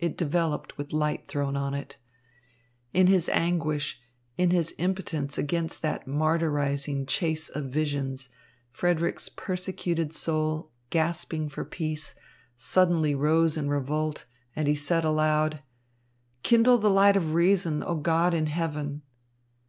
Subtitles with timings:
[0.00, 1.96] It developed with light thrown on it.
[2.92, 4.00] In his anguish,
[4.36, 8.30] in his impotence against that martyrising chase of visions,
[8.72, 12.16] Frederick's persecuted soul, gasping for peace,
[12.56, 15.62] suddenly rose in revolt, and he said aloud:
[16.42, 19.02] "Kindle the light of reason, kindle the light of reason, O God in heaven!"